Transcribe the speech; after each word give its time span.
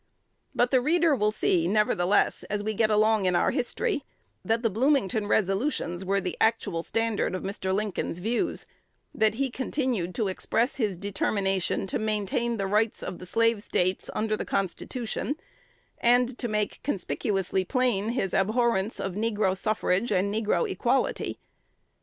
But 0.55 0.71
the 0.71 0.81
reader 0.81 1.15
will 1.15 1.29
see, 1.29 1.67
nevertheless, 1.67 2.41
as 2.49 2.63
we 2.63 2.73
get 2.73 2.89
along 2.89 3.25
in 3.27 3.35
our 3.35 3.51
history, 3.51 4.03
that 4.43 4.63
the 4.63 4.69
Bloomington 4.71 5.27
resolutions 5.27 6.03
were 6.03 6.19
the 6.19 6.35
actual 6.41 6.81
standard 6.81 7.35
of 7.35 7.43
Mr. 7.43 7.71
Lincoln's 7.71 8.17
views; 8.17 8.65
that 9.13 9.35
he 9.35 9.51
continued 9.51 10.15
to 10.15 10.27
express 10.27 10.77
his 10.77 10.97
determination 10.97 11.85
to 11.85 11.99
maintain 11.99 12.57
the 12.57 12.65
rights 12.65 13.03
of 13.03 13.19
the 13.19 13.27
Slave 13.27 13.61
States 13.61 14.09
under 14.15 14.35
the 14.35 14.43
Constitution, 14.43 15.35
and 15.99 16.35
to 16.39 16.47
make 16.47 16.81
conspicuously 16.81 17.63
plain 17.63 18.09
his 18.09 18.33
abhorrence 18.33 18.99
of 18.99 19.13
negro 19.13 19.55
suffrage 19.55 20.11
and 20.11 20.33
negro 20.33 20.67
equality. 20.67 21.37